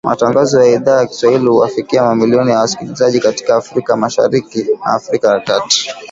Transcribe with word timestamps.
Matangazo 0.07 0.63
ya 0.63 0.71
Idhaa 0.75 0.97
ya 0.99 1.05
Kiswahili 1.07 1.47
huwafikia 1.47 2.03
mamilioni 2.03 2.51
ya 2.51 2.59
wasikilizaji 2.59 3.19
katika 3.19 3.55
Afrika 3.55 3.97
Mashariki 3.97 4.65
na 4.85 4.85
Afrika 4.85 5.27
ya 5.33 5.39
kati. 5.39 5.91